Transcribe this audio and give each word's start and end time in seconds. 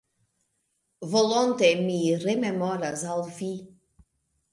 Volonte 1.11 1.69
mi 1.81 1.99
rememoras 2.23 3.05
al 3.17 3.23
Vi. 3.37 3.51